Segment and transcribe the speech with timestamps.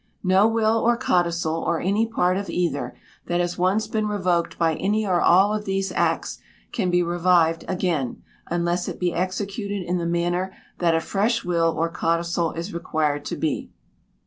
[0.23, 2.95] No Will or Codicil, or any part of either,
[3.27, 6.39] that has once been revoked by any or all of these acts,
[6.71, 11.71] can be revived again, unless it be executed in the manner that a fresh will
[11.77, 13.69] or codicil is required to be.